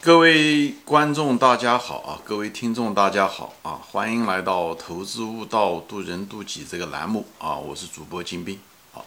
[0.00, 8.60] 各位观众大家好啊，各位听众大家好啊，欢迎来到投资悟道渡人渡己这个栏目啊，我是主播金兵
[8.94, 9.02] 啊。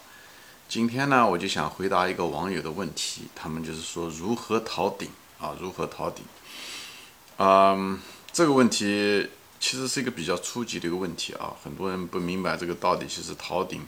[0.68, 5.08] 今天呢，我就想回答一个网友的问题，他们就是说如何逃顶
[5.40, 6.22] 啊，如何逃顶？
[7.38, 7.98] 嗯，
[8.30, 13.80] 这个问题其实是一个比较初级的一个问题啊，很多人不明白这个到底是逃顶。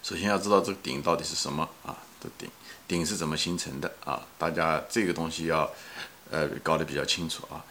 [0.00, 1.96] 首先要知道这个顶到底是什么啊？
[2.22, 2.48] 这顶。
[2.86, 4.20] 顶是怎么形成的啊？
[4.38, 5.70] 大家这个东西要
[6.30, 7.64] 呃搞得比较清楚啊。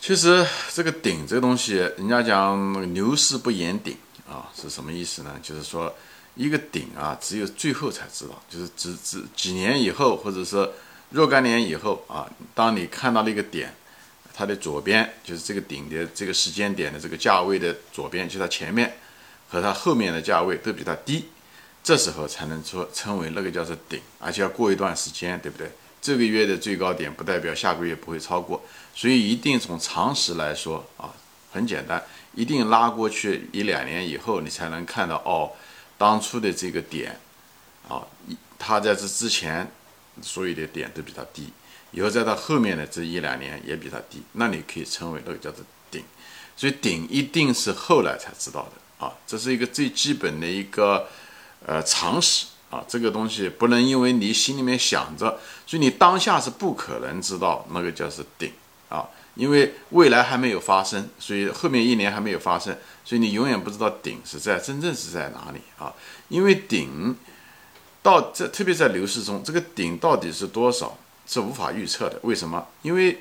[0.00, 5.38] 其实这个顶这个东西，人家讲牛市不言顶啊，是什么意思呢？
[5.42, 5.94] 就是说
[6.34, 10.72] 一个顶啊，只有最后才知道，就是只只几年以后，或者说
[11.10, 13.74] 若干年以后啊，当你看到了一个点，
[14.32, 18.96] 它的左边就是这个顶的这个时间点的这个价位的左边，就它前面
[19.50, 21.28] 和它后面的价位都比它低。
[21.82, 25.70] 这时候才能说称为那个叫做顶，而且要过一段时间，对不对？
[26.02, 28.62] 这个月的最高点不代表下个月不会超过，
[28.94, 31.12] 所以一定从常识来说啊，
[31.52, 32.02] 很简单，
[32.34, 35.52] 一定拉过去一两年以后，你才能看到哦，
[35.98, 37.18] 当初的这个点
[37.88, 39.70] 啊，一它在这之前
[40.22, 41.52] 所有的点都比它低，
[41.90, 46.02] 以后在它后面的这一两年也比它低，那你可以称为那个叫做顶。
[46.56, 51.08] 所以顶一定是后来才知道的啊，这是一个最基本的一个。
[51.66, 58.50] 呃，常识啊，这个东西不能因为你心里面想着，所以你当下是不可能知道那个叫是顶
[58.88, 65.92] 啊，因为未来还没有发生，所以后面一年还没有发生，所以你永远不知道顶是在真正是在哪里啊，
[66.28, 67.14] 因为顶
[68.02, 72.18] 到这，特别在牛市中，这个顶到底是多少是无法预测的。
[72.22, 72.66] 为什么？
[72.80, 73.18] 因为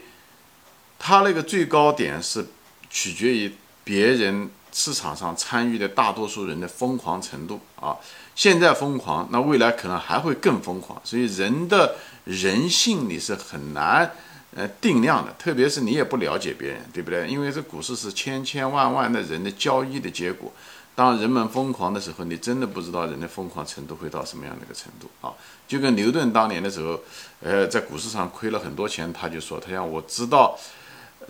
[0.98, 2.48] 它那个最高点是
[2.90, 3.54] 取决于
[3.84, 4.50] 别人。
[4.72, 7.98] 市场上参与的大多数人的疯狂程度啊，
[8.36, 11.00] 现在疯狂，那未来可能还会更疯狂。
[11.04, 14.12] 所以人的人性你是很难
[14.56, 17.28] 呃定量的，特别是你也不了解别人，对不对？
[17.28, 20.52] 因为这股市是千千万万的人的交易的结果。
[20.96, 25.32] 当人们疯狂的时候，你真的不知道人的疯狂程度会到什么样的一个程度啊！
[25.66, 27.00] 就跟牛顿当年的时候，
[27.42, 30.60] 呃，在股市上亏了很多钱，他就说：“他让我知道。”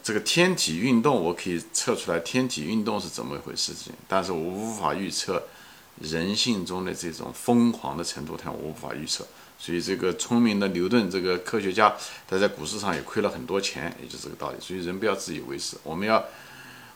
[0.02, 5.44] 这个天体运动，我可以测出来天体运动是怎么一回事情，但是我无法预测
[6.00, 9.26] 人性中的这种疯狂的程度，他我无法预测。
[9.58, 11.94] 所以这个聪明的牛顿这个科学家，
[12.26, 14.58] 他在股市上也亏了很多钱，也就这个道理。
[14.62, 16.24] 所以人不要自以为是，我们要，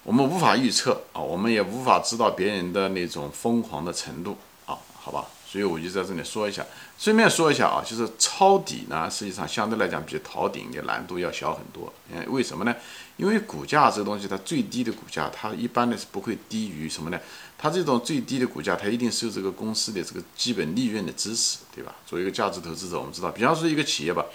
[0.04, 5.26] 我们无法预测啊，我们也无法知道别人的那种疯狂的程度啊，好吧？
[5.54, 6.66] 所以我就在这里说一下，
[6.98, 11.94] 顺便说一下啊，就是抄底呢，实际上相对来讲比逃顶的难度要小很多。
[12.12, 12.76] 嗯，为什么呢？
[13.18, 17.20] 因为股价这个东西，它最低的股价，它一般呢是不会低于什么呢？
[17.56, 21.94] 它这种最低的股价，它一定受这个公司的这个基本利润的支持，对吧？
[22.08, 24.26] 作为一个价值投资者，我们知道，比方说一个企业吧，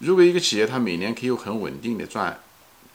[0.00, 2.36] 如果一个企业它每年可以很稳定的赚，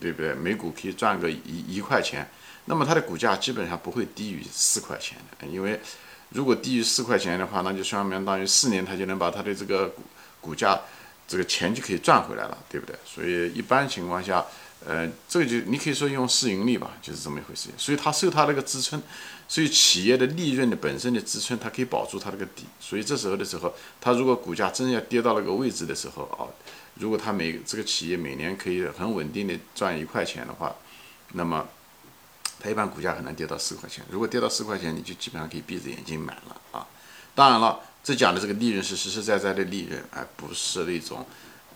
[0.02, 0.34] 对不对？
[0.34, 2.30] 每股可以赚个一一块钱，
[2.66, 5.80] 那么它的股价基本上不会低于四块钱的，因为。
[6.30, 10.04] 如果低于四块钱的话，那就相当于四年，它就能把它的这个股
[10.40, 10.80] 股价
[11.28, 12.96] 这个钱就可以赚回来了，对不对？
[13.04, 14.46] 所以一般情况下，
[14.86, 17.70] 呃，这个就你可以说用市盈率吧，就是这么一回事。
[17.78, 19.02] 所以它受它那个支撑，
[19.48, 22.66] 所以企业的利润的本身的支撑，它可以保住它那个底。
[22.80, 26.46] 所以这时候的时候，它如果股价真要跌到那个位置的时候啊，
[26.94, 30.76] 如果它每这个企业每年可以很稳定的赚一块钱的话，
[31.34, 31.68] 那么。
[32.60, 36.86] 它一般股价很难跌到四块钱，如果跌到四块钱，你就基本上可以闭着眼睛买了啊。
[37.34, 41.26] 当然了，这讲的这个利润是实实在在的利润，而不是那种，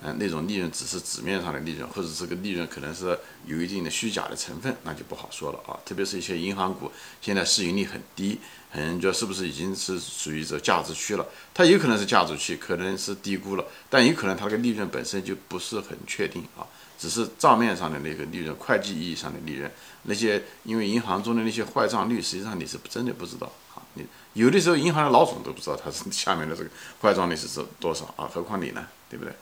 [0.02, 5.80] 嗯，那种利润只是纸面上的利润，或者这个利润可能是有一定的虚假的成分，那就不好说了啊。
[5.86, 8.40] 特别是一些银行股，现在市盈率很低，
[8.72, 11.26] 很就是不是已经是属于这价值区了？
[11.54, 16.68] 它有可能是价值区，可能是低估了，但有可能它那个利润本身就不是很确定啊。
[17.00, 19.70] 只是账面上的那个利润，会计意义上的利润，
[20.04, 23.84] 那些因为银行中的那些坏账率，实际上你是真的不知道啊。
[23.96, 26.70] 你有的时候银行的老总都不知道他是 下面的这个
[27.02, 29.34] 坏账率是多多少啊，何况你呢，对不对？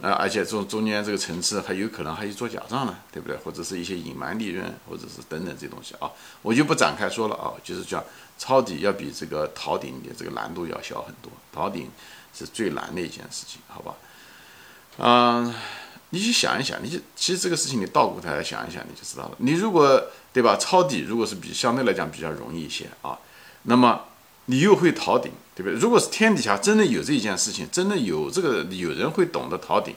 [0.00, 3.36] 呃，而且中中间这个层次还有可能还有做假账呢，对不对？
[3.38, 6.10] 或者是一些隐瞒利润，或者是等等这些东西啊，
[6.42, 7.52] 我就不展开说了啊。
[7.62, 8.02] 就是讲
[8.38, 11.90] 抄底要比这个逃顶的这个难度要小很多，逃顶
[12.34, 13.94] 是最难的一件事情，好吧？
[14.98, 15.54] 嗯。
[16.10, 19.32] 你去想一想，你就其实这个事情你倒过头来想一想，你就知道了。
[19.38, 20.00] 你如果
[20.32, 23.18] 对吧，抄底如果是比相对来讲比较容易一些啊，
[23.64, 24.00] 那么
[24.46, 25.78] 你又会逃顶，对不对？
[25.78, 29.94] 如果是天底下真的有这一件事情，真的有这个有人会懂得逃顶，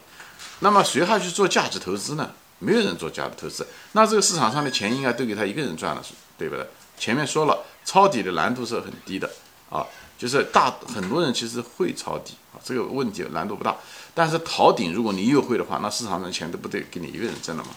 [0.60, 2.32] 那么谁还去做价值投资呢？
[2.60, 6.04] 没有人做价值投资，那这个市场上的钱应该都给他一个人赚了，
[6.38, 6.66] 对不对？
[6.98, 9.30] 前面说了，抄底的难度是很低的
[9.70, 9.86] 啊，
[10.18, 13.76] 就是大很多人其实会抄底啊，这个问题难度不大。
[14.16, 17.70] 但是逃顶，如果你又会的话，那市场上的钱都不得给你一个人挣了吗？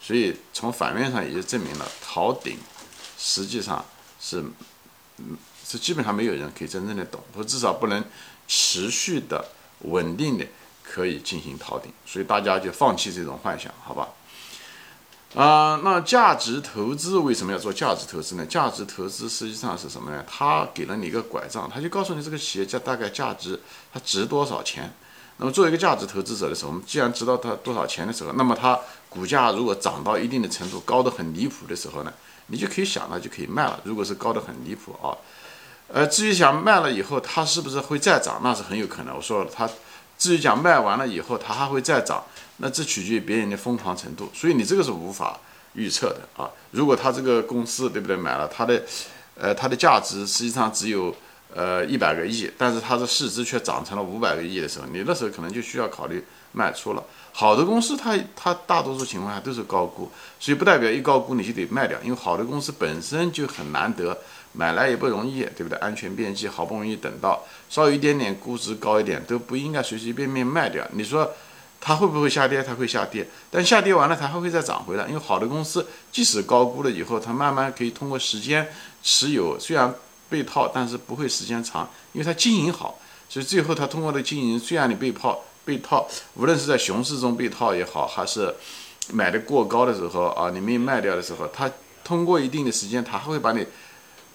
[0.00, 2.58] 所以从反面上也就证明了逃顶
[3.18, 3.84] 实际上
[4.20, 4.42] 是，
[5.18, 8.04] 嗯，是基本上没有人可以真正的懂，或至少不能
[8.46, 9.44] 持续的
[9.80, 10.46] 稳定的
[10.82, 11.90] 可以进行逃顶。
[12.04, 14.08] 所以大家就放弃这种幻想，好吧？
[15.34, 18.46] 啊，那价值投资为什么要做价值投资呢？
[18.46, 20.24] 价值投资实际上是什么呢？
[20.28, 23.58] 它给了你一个拐杖，它就告诉你这个企业价大概价值
[23.92, 24.92] 它值多少钱。
[25.38, 28.78] 那么作为一个价值投资者的时候，我们既然知道它多少钱的时候，那么它
[29.08, 32.12] 股价如果涨到一定的程度，高得很离谱的时候呢，
[32.46, 33.80] 你就可以想到就可以卖了。
[33.82, 35.10] 如果是高得很离谱啊，
[35.94, 39.14] 呃，至于想卖了以后它是不是会再涨，那是很有可能。
[39.14, 39.70] 我说了，它
[40.18, 42.24] 至于讲卖完了以后它还会再涨。
[42.56, 45.38] 那这取决于别人的疯狂程度，所以你这个是无法
[45.74, 46.50] 预测的啊。
[46.72, 48.82] 如果他这个公司对不对买了，它的，
[49.36, 51.14] 呃，它的价值实际上只有
[51.54, 57.02] 呃一百个亿，但是它的市值却涨成了五百个亿的时候，你那时候可能就需要考虑卖出了。
[57.32, 64.16] 好的公司它它大多数情况下都是高估，所以不代表一高估你就得卖掉，因为好的公司本身就很难得，
[64.54, 65.76] 买来也不容易，对不对？
[65.78, 70.82] 安全边际好不容易等到稍微一点点估值高一点，都不应该随随便便卖掉。
[70.92, 71.30] 你说？
[71.86, 72.62] 它会不会下跌？
[72.62, 75.06] 它会下跌，但下跌完了，它还会再涨回来。
[75.06, 78.66] 因为好的公司，即使高估了以后，它慢慢可以通过时间
[79.02, 79.94] 持有，虽然
[80.30, 82.98] 被套，但是不会时间长，因为它经营好。
[83.28, 88.54] 所以最后它通过的经营，虽然你被套被套，无论是在熊市中被套也好，还是
[89.12, 91.70] 买的过高的时候啊，你没有卖掉的时候，它
[92.02, 93.66] 通过一定的时间，它还会把你，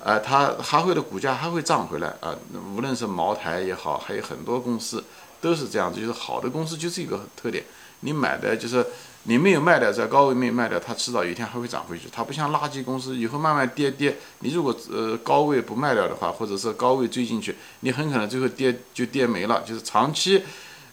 [0.04, 2.36] 呃，它还会的股价还会涨回来啊。
[2.75, 5.04] 无论是茅台也好，还有很多公司。
[5.42, 7.63] 都是这样子，就是好的公司就是一个特点。
[8.01, 8.86] 你买的就是
[9.24, 12.10] 你没有卖掉，在高位没有卖掉，它迟早有一天还会涨回去。
[12.12, 14.18] 它不像垃圾公司，以后慢慢跌跌。
[14.40, 19.63] 你如果呃高位不卖掉的话，或者是高位追进去，你很可能最后跌就跌没了。
[19.66, 20.44] 就是长期，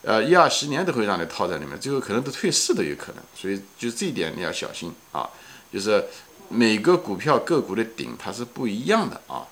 [0.03, 3.25] 呃一二十年都会让你套在里面，最后可能都退市都有可能。
[3.35, 5.29] 所以就这一点你要小心啊。
[5.73, 6.03] 就是
[6.49, 9.47] 每个股票个股的顶它是不一样的啊，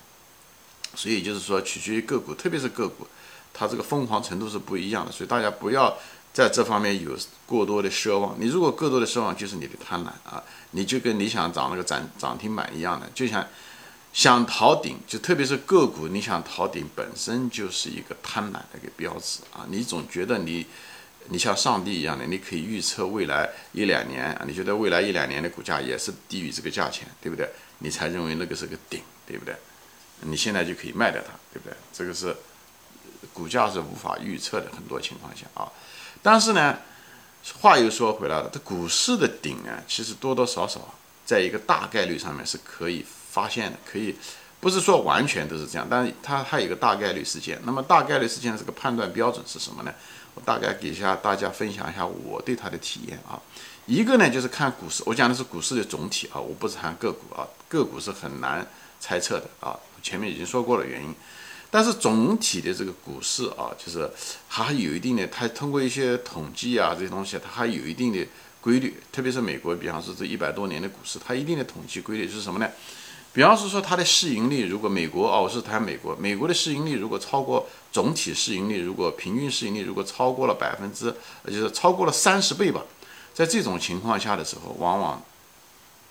[0.95, 3.07] 所以就是说取决于个股，特别是个股。
[3.57, 5.97] 它这个疯狂程度是不一样的，所以大家不要
[6.33, 8.35] 在这方面有过多的奢望。
[8.37, 10.43] 你如果过多的奢望，就是你的贪婪啊！
[10.71, 13.47] 你就跟你想涨那个涨涨停板一样的，就像
[14.11, 19.65] 想逃顶，就特别是个股，你想逃顶本身就是一个贪婪的一个标志啊！
[19.69, 20.65] 你总觉得你
[21.29, 27.49] 你像上帝一样的，你可以预测未来一两年啊，你觉得未来一两年的股价也是低于这个价钱，对不对？
[27.79, 29.55] 你才认为那个是个顶，对不对？
[30.21, 31.75] 你现在就可以卖掉它，对不对？
[31.93, 32.35] 这个是。
[33.33, 35.67] 股价是无法预测的，很多情况下啊，
[36.21, 36.77] 但是呢，
[37.59, 40.93] 话又说回来了，这股市的顶啊，其实多多少少
[41.25, 44.15] 在一个大概率上面是可以发现的，可以
[44.61, 47.59] 不是说完全都是这样，但是它还有一个大概率事件。
[47.65, 49.93] 那么大概率事件的这个判断标准是什么呢？
[50.35, 53.41] 我大概给一下大家分享一下我对它的体验啊。
[53.87, 58.67] 一个呢就是看股市，我讲的是股市的总体啊，我不是谈个股啊，个股是很难
[58.99, 61.13] 猜测的啊，前面已经说过了原因。
[61.71, 64.09] 但是总体的这个股市啊，就是
[64.47, 68.25] 还有一定的，它通过一些统计啊这些东西，它还有一定的
[68.61, 68.95] 规律。
[69.11, 72.69] 特别是美国，比方说这一百多年的股市，它一定的统计规律是什么呢？
[73.35, 81.13] 比方说说它的市盈率，如果美国哦，我是谈美国，美国的市盈率如果超过总体市盈率，如果平均市盈率如果超过了百分之，
[81.45, 82.81] 就是超过了三十倍吧，
[83.33, 85.21] 在这种情况下的时候，往往。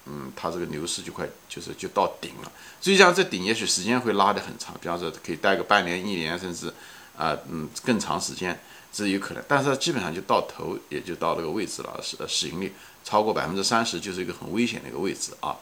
[0.06, 6.68] 嗯，它这个牛市就快就是就到顶了，所以讲这顶也许时间会拉得很长，比方说可以待个半年、一年，甚至
[7.16, 8.60] 啊嗯更长时间，
[8.92, 9.42] 这有可能。
[9.48, 15.56] 但是基本上就到头，也就到这个位置了，市市盈率超过百分之三十就是一个很危险的一个位置啊。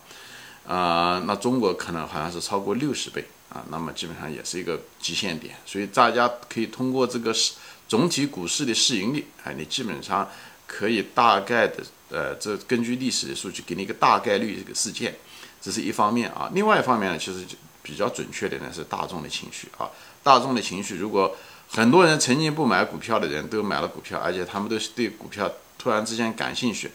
[0.67, 7.55] 啊，那中国可能好像是超过六十倍啊，那么基本上也是一个极限点，所以大家可以通过这个市
[7.89, 10.29] 总体股市的市盈率，哎，你基本上。
[10.65, 15.15] 可以大概的，呃，这根据历史的数据给你一个大概率这个事件，
[15.61, 16.51] 这是一方面啊。
[16.55, 17.45] 另外一方面呢，其实
[17.83, 19.91] 比较准确的呢是大众的情绪啊。
[20.23, 21.37] 大众的情绪，如果
[21.69, 26.91] 很多人曾经不买股票的人都买了股票，而且他们都是对股票突然之间感兴趣，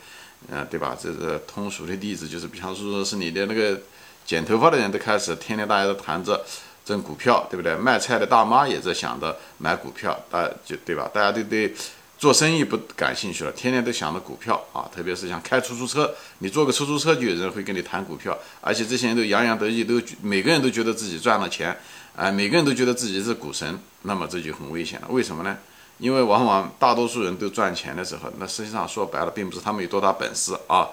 [0.49, 0.97] 嗯，对吧？
[1.01, 3.79] 这是通俗的例子，就是比方说是你的那个
[4.25, 6.45] 剪头发的人都开始天天大家都谈着
[6.85, 7.75] 挣股票，对不对？
[7.75, 11.09] 卖菜的大妈也在想着买股票，大家就对吧？
[11.13, 11.73] 大家都对。
[12.19, 21.77] 做生意不感兴趣了，天天都想着股票啊，特别是像开出租车，你坐个出租车就有人会跟你谈股票，而且这些人都洋洋得意，都每个人都觉得自己赚了钱，
[22.15, 25.07] 啊，每个人都觉得自己是股神，那么这就很危险了。
[25.11, 25.55] 为什么呢？
[25.99, 30.89] 因为往往大多数人都赚钱的时候，那实际上说白了，并不是他们有多大本事啊，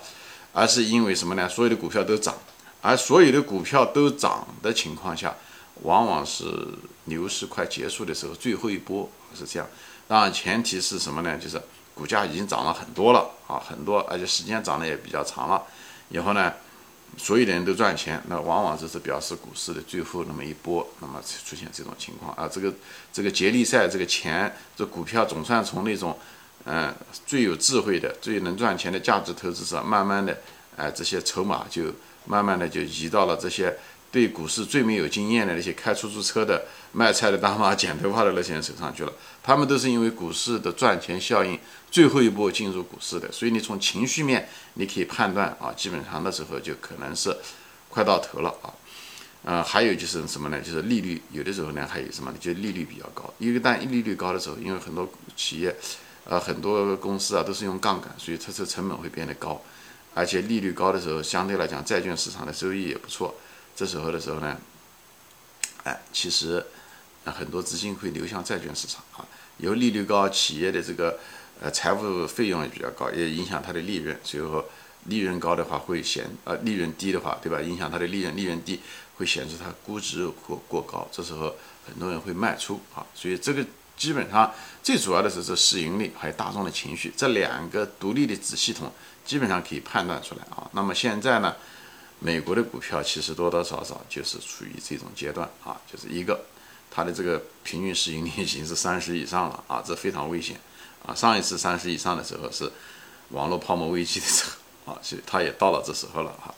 [0.53, 1.49] 而是因为什么呢？
[1.49, 2.35] 所有的股票都涨，
[2.81, 5.35] 而所有的股票都涨的情况下，
[5.83, 6.45] 往往是
[7.05, 9.69] 牛市快结束的时候最后一波是这样。
[10.09, 11.37] 当然前提是什么呢？
[11.37, 11.61] 就是
[11.95, 15.63] 股价已经涨了很多了啊，很多，而且时间涨得也比较长了。
[16.09, 16.53] 以后呢，
[17.17, 22.49] 所有的人都赚钱，那往往这是表示股市的最后那么一波，那么出现这种情况啊。
[22.49, 22.73] 这个
[23.13, 26.19] 这个接力赛，这个钱，这股票总算从那种
[26.65, 26.95] 嗯
[27.27, 30.39] 最有智慧的、最能赚钱的价值投资者，慢慢的，
[30.77, 31.85] 哎，这些筹码就
[32.27, 33.77] 慢慢的就移到了这些。
[34.15, 41.59] 对股市最没有经验的那些开出租车的、卖菜的大妈、剪头发的那些人手上去了，他们都是因为股市的赚钱效应
[41.91, 47.37] 最后一波进入股市的，所以你从情绪面你可以判断啊，基本上的时候就可能是
[47.89, 48.71] 快到头了啊。
[49.43, 50.61] 呃，还有就是什么呢？
[50.61, 52.37] 就是利率有的时候呢还有什么呢？
[52.41, 55.75] 就利率比较高，一旦利率高的时候，因为很多企业，
[56.25, 59.61] 呃，很多公司啊都是用杠杆，所以它这成本会变得高，
[60.15, 63.35] 而且利率高的时候，相对来讲债券市场的收益也不错。
[63.77, 64.57] 这时候的时候呢，
[65.83, 66.65] 哎，其实
[67.25, 69.27] 啊很多资金会流向债券市场啊。
[69.59, 71.19] 由利率高，企业的这个
[71.61, 74.19] 呃财务费用也比较高，也影响它的利润。
[74.25, 74.69] 所以说，
[75.05, 77.61] 利润高的话会显呃利润低的话，对吧？
[77.61, 78.81] 影响它的利润，利润低
[79.17, 81.07] 会显示它估值过过高。
[81.13, 81.55] 这时候
[81.87, 83.07] 很多人会卖出啊。
[83.15, 83.65] 所以这个
[83.97, 84.53] 基本上
[84.83, 88.93] 最主要的是这市盈率还有大众的情绪这两个独立的子系统，
[89.25, 90.69] 基本上可以判断出来啊。
[90.73, 91.55] 那么现在呢？
[92.25, 96.47] 美国的股票其实多多少少就是处于这种阶段啊，就是一个
[96.91, 100.57] 它的这个平均市盈率已经是三十以上了啊，这非常危险
[101.07, 101.15] 啊。
[101.15, 102.73] 上一次三十以上的时候是
[103.29, 104.45] 网络泡沫危机的时
[104.87, 106.55] 候啊，所以它也到了这时候了哈，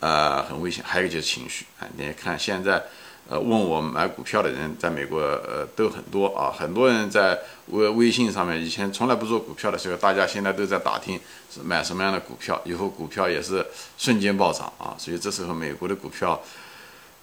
[0.00, 0.84] 呃，很危险。
[0.84, 2.82] 还有一个就是情绪啊，你看现在。
[3.28, 7.36] 呃，问我买股票的人在美国呃都很多啊，很多人在
[7.68, 11.18] 微微信上面，以前从来不做股票的时候，大家现在都在打听
[11.52, 13.66] 是买什么样的股票，以后股票也是
[13.98, 16.40] 瞬间暴涨啊，所以这时候美国的股票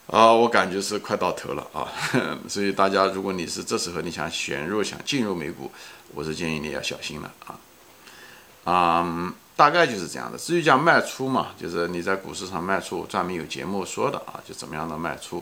[0.08, 1.88] 啊，我感觉是快到头了啊，
[2.50, 5.72] 所以大家如果你是这时候你想选入想进入美股，
[6.14, 7.56] 我是建议你要小心了啊，
[8.66, 10.38] 啊，大概就是这样的。
[10.38, 15.42] 至于讲卖出嘛，就是你在股市上卖出，专门有节目说的啊，就怎么样的卖出。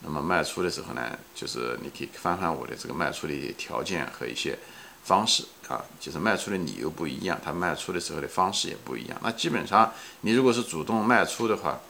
[0.00, 4.56] 那么卖出的时候呢，就是你可以翻翻我的这个卖出的条件和一些
[5.02, 9.18] 方式啊，就是卖出的理由不一样，它卖出的时候的方式也不一样。
[9.22, 11.80] 那基本上你如果是主动卖出的话，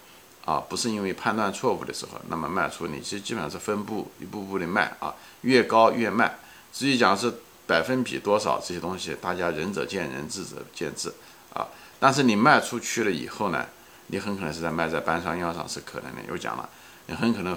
[0.45, 6.39] 啊，不是因为判断错误的时候，那么卖出你其实基本上是分步一步步的卖啊，越高越卖。
[6.73, 7.33] 至于讲是
[7.67, 11.13] 百分比多少这些东西，大家仁者见仁，智者见智
[11.53, 11.67] 啊。
[11.99, 13.67] 但是你卖出去了以后呢，
[14.07, 16.23] 你很可能是在卖在半山腰上是可能的。
[16.29, 16.69] 又讲了，
[17.07, 17.57] 你很可能。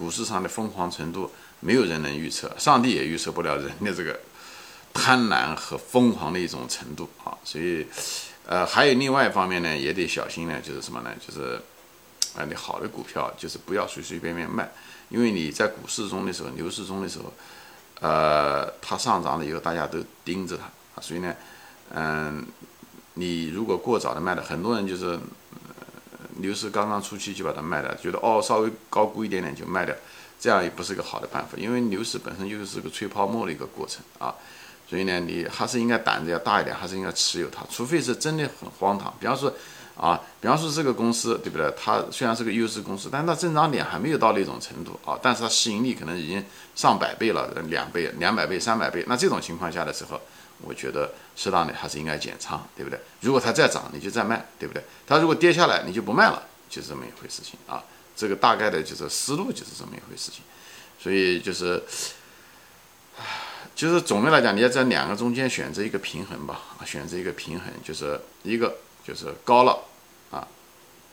[0.00, 1.30] 股市上的疯狂程度，
[1.60, 4.18] 没有人能预测，上帝也预测不了人的这个
[4.94, 7.36] 贪婪和疯狂的一种程度啊！
[7.44, 7.86] 所以，
[8.46, 11.10] 呃，还有另外一方面呢，也得小心呢，就是什么呢？
[11.20, 11.60] 就是，
[12.34, 14.72] 啊，你好的股票就是不要随随便便卖，
[15.10, 17.30] 因为你在股市中的时候，牛市中的时候，
[18.00, 20.58] 呃，它上涨了以后，大家都盯着
[20.94, 21.36] 它，所以呢，
[21.92, 22.46] 嗯，
[23.12, 25.20] 你如果过早的卖了，很多人就是。
[26.36, 29.94] 牛市刚刚初期就把它卖了，觉得哦稍微高估一点点就卖掉，
[30.38, 34.34] 这样也不是一个好的办法，因为牛市本身就是个吹泡沫的一个过程啊，
[34.88, 39.52] 所以呢，你还是应该胆子要大一点，还是应该持有它，除非是真的很荒唐，比方说
[39.96, 41.72] 啊，比方说这个公司对不对？
[41.76, 50.20] 它虽然是个优质公司，但它增长点还没有到那种程度啊，但是它市盈率可能已经上百倍了，两倍、两百倍、三百倍，那这种情况下的时候。
[50.62, 52.98] 我觉得适当的还是应该减仓，对不对？
[53.20, 54.82] 如果它再涨，你就再卖，对不对？
[55.06, 57.82] 它如果跌下来，你就不卖了，就是这么一回事情啊。
[58.14, 60.42] 这个大概的就是思路就是这么一回事情。
[60.98, 61.82] 所以就是，
[63.74, 69.78] 就是总的来讲，你要在两个中间选择一个平衡吧，选择一个平衡，就是一个就是高了
[70.30, 70.46] 啊，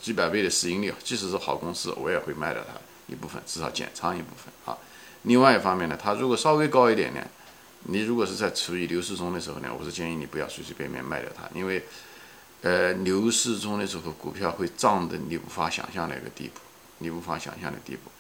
[0.02, 2.74] 几百倍的市盈率，即使是好公司，我也会卖掉它
[3.08, 4.78] 一部分，至少减仓一部分啊。
[5.24, 7.22] 另外一方面呢，它如果稍微高一点呢？
[7.84, 11.84] 你如果是在处于牛市中的时候呢，我是建议你不要随随便便卖掉它，因为，
[12.62, 16.60] 呃，牛市中的时候股票会涨的你无法想象的一个地步，
[17.00, 18.12] 你无法想象的地步，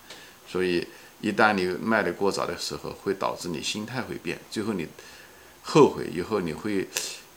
[0.47, 0.87] 所以
[1.19, 4.87] 一旦你卖的过早的时候，会导致你心态会变，最后你
[5.63, 6.87] 后悔以后你会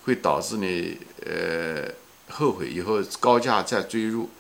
[0.05, 1.91] 会导致你呃
[2.29, 4.31] 后悔以后高价再追入，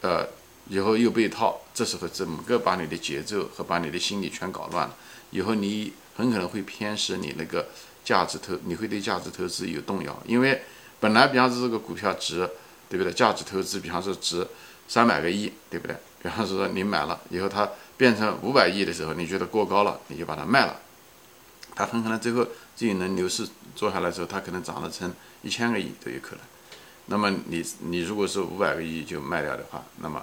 [0.00, 0.26] 呃，
[0.68, 4.96] 以后又被套，这时候整个把你的节奏和把你的心理全搞乱了，
[5.30, 5.92] 以后你。
[6.18, 7.68] 很可能会偏失你那个
[8.02, 10.62] 价值投，你会对价值投资有动摇，因为
[10.98, 12.38] 本来比方说这个股票值，
[12.88, 13.12] 对不对？
[13.12, 14.44] 价值投资比方说值
[14.88, 15.96] 三百个亿，对不对？
[16.20, 20.80] 比方说你买了以后，它变成五百亿的时候，你觉得过高了，你就把它卖了，
[21.76, 22.44] 它很可能最后
[22.76, 26.40] 这一轮牛市做下来之后，它可能涨了成一千个亿都有可能。
[27.06, 30.20] 那么你你如果是五百个亿就卖掉的话，那么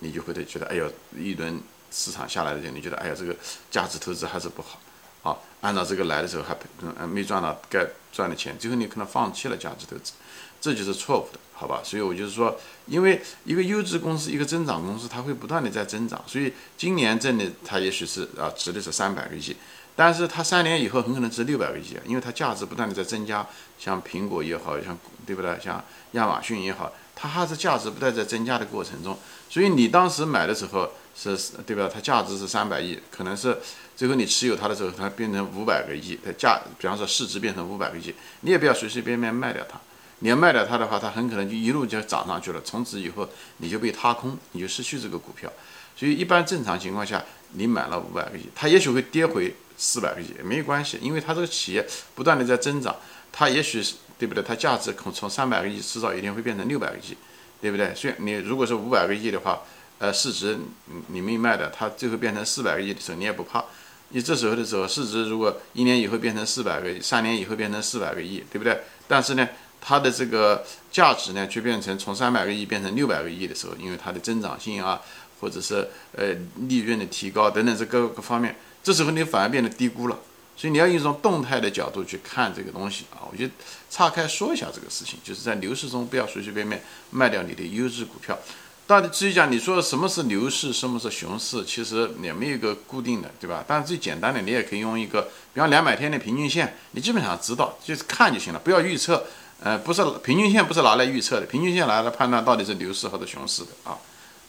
[0.00, 1.58] 你就会觉得哎呦，一轮。
[1.96, 3.34] 市场下来的时候，你觉得哎呀这个
[3.70, 4.78] 价值投资还是不好，
[5.22, 10.12] 啊，按照这个来的时候还嗯没赚到该赚的钱，最后你可能放弃了价值投资，
[10.60, 11.80] 这就是错误的，好吧？
[11.82, 19.56] 所以我就是说，因为一个优质公司，一个增长公司，它会不断的在增长，所以今年挣的它也许是啊值的是三百个亿。
[19.98, 23.46] 但是它三年以后很可能值六百个亿，因为它价值不断的在增加，
[23.78, 25.58] 像苹果也好像对不对？
[25.58, 29.16] 像亚马逊也好，它还是价值不断在增加的过程中。
[29.48, 31.90] 所以你当时买的时候是对吧？
[31.92, 33.56] 它价值是三百亿，可能是
[33.96, 39.80] 最后你持有它的时候，它变成五百个亿，它价比方说市值变成五百个亿，你也不要随随便便卖掉它。
[40.18, 45.50] 你要卖掉它的话，它很可能就一路就涨上去了，从此以后你就被踏空，你就失去这个股票。
[45.96, 49.54] 所以一般正常情况下，你买了五百个亿，它也许会跌回。
[49.78, 52.96] 四百个亿没有关系，因为它这个企业不断的在增长，
[53.30, 54.42] 它也许是对不对？
[54.42, 57.14] 它价值从从三百个亿迟早一天会变成六百个亿，
[57.60, 57.94] 对不对？
[57.94, 59.60] 所以你如果是五百个亿的话，
[59.98, 63.64] 呃，市值你你没卖的，它最后变成四百个亿的时候，你也不怕。
[64.10, 68.78] 你这时候的时候，市值如果一年以后变成四百个亿，三年以后变成四百个亿，对不对？
[69.08, 69.48] 但是呢，
[69.80, 75.00] 它的这个价值呢，却变成从三百个亿变成六百个亿的时候，因为它的增长性啊，
[75.40, 76.34] 或者是呃
[76.68, 78.54] 利润的提高等等这各个方面。
[78.84, 80.16] 这时候你反而变得低估了，
[80.56, 83.26] 所以你要用一种动态的角度去看这个东西啊。
[83.28, 83.48] 我就
[83.90, 88.38] 岔开说一下这个事情，就是在牛市中不要随随便便卖掉你的优质股票。
[88.86, 93.64] 到底至于讲你说什么是牛市，什么是熊市，其实也没有一个固定的，对吧？
[93.66, 99.24] 但是最简单的，你也可以用一个，比方两百天的平均线，你基本上知道，就是看就行了，不要预测。
[99.58, 103.96] 呃，不是平均线不是拿来预测的，平均线拿来判断到底是牛市或者熊市的啊。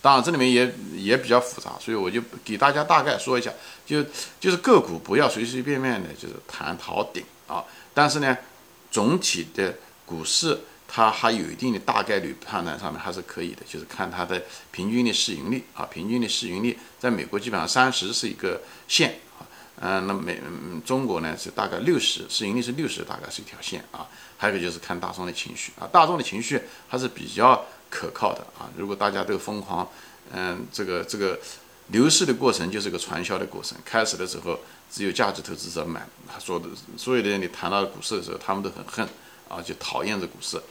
[0.01, 3.49] 当然，这里面也也比较复杂，所以我就给大家大概说一下，
[3.85, 4.03] 就
[4.39, 7.63] 就是个股不要随随便便的，就是谈逃顶啊。
[7.93, 8.37] 但是呢，
[8.91, 9.73] 总体的
[10.05, 14.41] 股市它还有一定的大概率判断上面还是可以的，就是看它的
[14.71, 19.45] 平均的市盈率啊，平均的市盈率在美国基本上三十是一个线啊，
[19.81, 20.41] 嗯，那美
[20.85, 24.07] 中国呢是大概六十，市盈率是六十，大概是一条线啊。
[24.37, 27.65] 还有个就是看大众的情绪啊，大众的情绪还是比较。
[27.89, 28.67] 可靠的啊！
[28.75, 29.89] 如果大家都疯狂，
[30.33, 31.39] 嗯，这个这个
[31.87, 33.77] 牛市的过程就是个传销的过程。
[33.85, 34.59] 开始的时候
[34.91, 39.07] 只有价值投资者买，他说的所有的人你谈到股市的时候，他们都很恨
[39.49, 40.61] 啊，就讨厌这股市。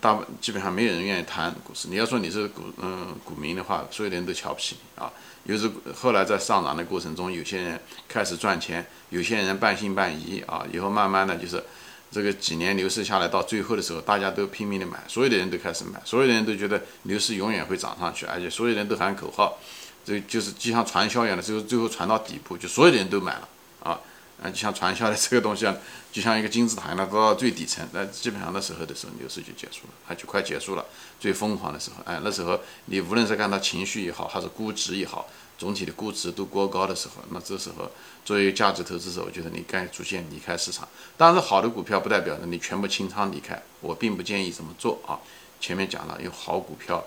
[0.00, 1.88] 大基本上没有人愿意谈股市。
[1.88, 5.12] 你要说你是股嗯股民的话，所有的人都瞧不起你啊。
[5.44, 11.62] 有时后来在上涨的过程中，有些人开始赚钱，有些人半信半疑啊，以后慢慢的就是。
[12.10, 19.58] 这个几年牛市下来，到最后的时候，大家都拼命的买，所有的人都开始买，所有的人都觉得牛市永远会涨上去，而且所有人都喊口号，
[20.04, 23.48] 这就是就像传销一样的，最后最后传到底部，就所有的人都买了
[23.82, 23.98] 啊，
[24.42, 25.76] 啊，就像传销的 这个东西啊，
[26.12, 30.84] 就像一个金字塔一样，到最底层，那基本上那时候的时候，牛市就结束了，它就快结束了，
[31.18, 35.28] 最疯狂的时候，哎，那时候你无论是看到情绪也好，还是估值也好。
[35.56, 37.88] 总体的估值都过高的时候，那这时候
[38.24, 40.86] 作为价值投资者，我觉得你该逐渐离开市场。
[41.16, 45.14] 当然，好的股票不代表着你全部清仓离开，我并不建议这么做啊。
[45.60, 47.04] 前面讲了，有好股票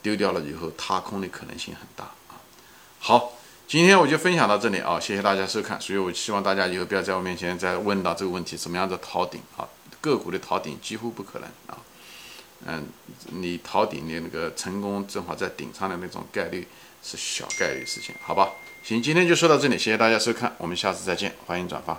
[0.00, 2.40] 丢掉了以后，踏空的可能性很大啊。
[2.98, 3.34] 好，
[3.68, 5.78] 今天我就分享到这里啊，谢谢大家收看。
[5.78, 9.68] 所以我希望大家以后不要在我面前再问到这个问题：什么样的逃顶啊？
[10.00, 11.76] 个股的逃顶几乎不可能啊。
[12.64, 12.86] 嗯，
[13.26, 16.66] 你逃顶的那个成功正好在顶上的那种概率。
[17.00, 18.50] 是小概率事情，好吧？
[18.82, 21.96] 行，今天就说到这里，谢谢大家收看，我们下次再见，欢迎转发。